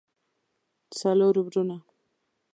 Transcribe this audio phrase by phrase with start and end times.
[0.99, 1.77] څلور وروڼه